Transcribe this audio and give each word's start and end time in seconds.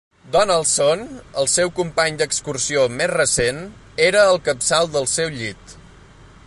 Donaldson, 0.35 1.03
el 1.41 1.49
seu 1.55 1.69
company 1.79 2.17
d'excursió 2.21 2.87
més 3.01 3.13
recent, 3.13 3.61
era 4.09 4.27
al 4.31 4.41
capçal 4.49 4.93
del 4.97 5.11
seu 5.17 5.33
llit. 5.37 5.81